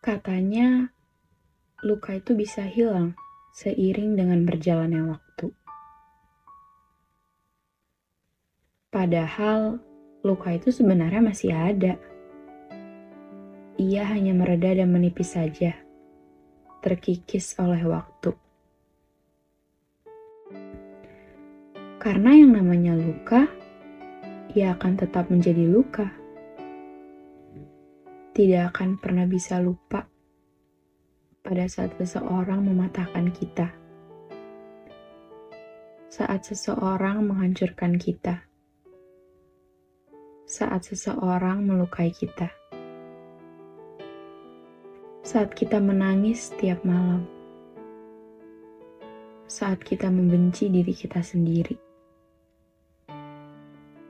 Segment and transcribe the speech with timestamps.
[0.00, 0.88] Katanya,
[1.84, 3.12] luka itu bisa hilang
[3.52, 5.52] seiring dengan berjalannya waktu.
[8.88, 9.76] Padahal,
[10.24, 12.00] luka itu sebenarnya masih ada.
[13.76, 15.76] Ia hanya mereda dan menipis saja,
[16.80, 18.32] terkikis oleh waktu.
[22.00, 23.52] Karena yang namanya luka,
[24.56, 26.19] ia akan tetap menjadi luka.
[28.40, 30.08] Tidak akan pernah bisa lupa
[31.44, 33.68] pada saat seseorang mematahkan kita,
[36.08, 38.40] saat seseorang menghancurkan kita,
[40.48, 42.48] saat seseorang melukai kita,
[45.20, 47.28] saat kita menangis setiap malam,
[49.52, 51.76] saat kita membenci diri kita sendiri.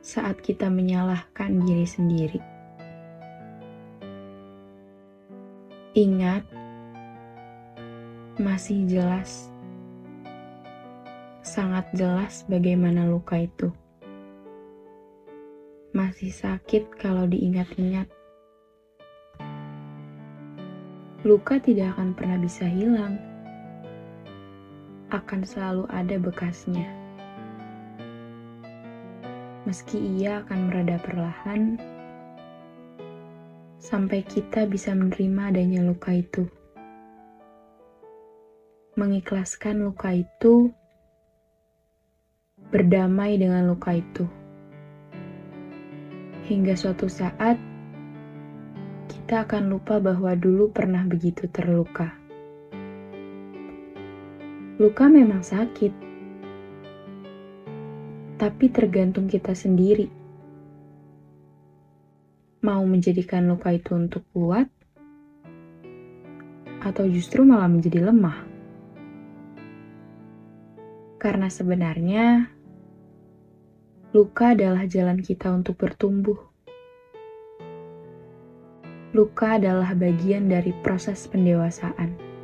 [0.00, 2.53] Saat kita menyalahkan diri sendiri.
[5.94, 6.42] Ingat,
[8.42, 9.46] masih jelas,
[11.46, 13.70] sangat jelas bagaimana luka itu.
[15.94, 18.10] Masih sakit kalau diingat-ingat.
[21.22, 23.14] Luka tidak akan pernah bisa hilang,
[25.14, 27.04] akan selalu ada bekasnya
[29.64, 31.80] meski ia akan mereda perlahan,
[33.84, 36.48] sampai kita bisa menerima adanya luka itu.
[38.96, 40.72] Mengikhlaskan luka itu,
[42.72, 44.24] berdamai dengan luka itu.
[46.48, 47.60] Hingga suatu saat,
[49.12, 52.08] kita akan lupa bahwa dulu pernah begitu terluka.
[54.80, 55.92] Luka memang sakit,
[58.40, 60.23] tapi tergantung kita sendiri.
[62.64, 64.64] Mau menjadikan luka itu untuk kuat,
[66.80, 68.40] atau justru malah menjadi lemah.
[71.20, 72.48] Karena sebenarnya
[74.16, 76.40] luka adalah jalan kita untuk bertumbuh.
[79.12, 82.34] Luka adalah bagian dari proses pendewasaan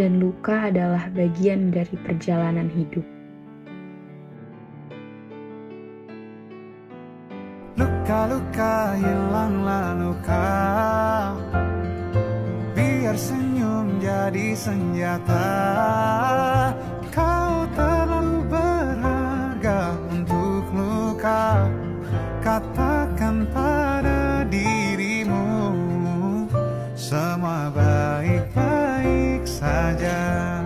[0.00, 3.19] dan luka adalah bagian dari perjalanan hidup.
[7.78, 10.50] Luka-luka hilanglah luka
[12.74, 15.50] Biar senyum jadi senjata.
[17.10, 21.66] Kau terlalu berharga untuk luka
[22.40, 25.44] Katakan pada dirimu.
[26.96, 30.59] Semua baik-baik saja.